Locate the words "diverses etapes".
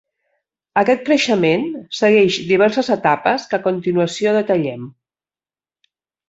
2.53-3.45